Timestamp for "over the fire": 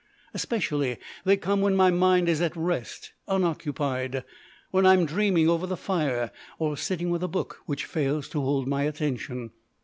5.47-6.31